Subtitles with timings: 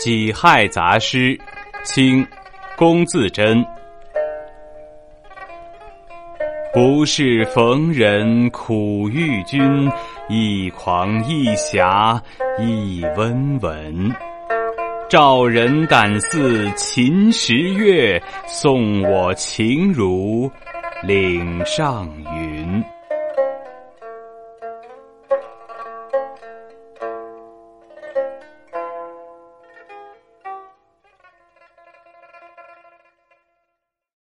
[0.00, 1.38] 己亥杂诗，
[1.84, 2.26] 清，
[2.74, 3.62] 龚自珍。
[6.72, 9.60] 不是逢人苦遇君，
[10.30, 12.18] 一狂一侠
[12.58, 14.10] 一温文。
[15.10, 20.50] 照人胆似秦时月，送我情如
[21.02, 22.08] 岭上